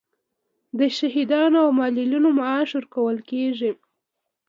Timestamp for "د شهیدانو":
0.79-1.57